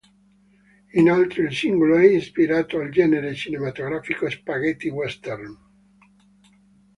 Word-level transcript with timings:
Inoltre 0.93 1.43
il 1.43 1.53
singolo 1.55 1.95
è 1.95 2.05
ispirato 2.07 2.79
al 2.79 2.89
genere 2.89 3.35
cinematografico 3.35 4.27
spaghetti 4.31 4.89
western. 4.89 5.55